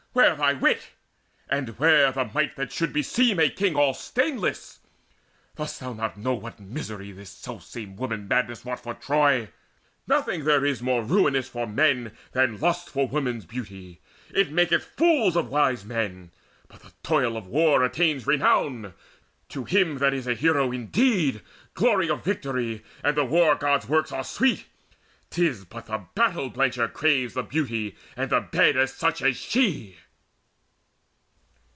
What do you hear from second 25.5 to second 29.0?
but the battle blencher craves The beauty and the bed of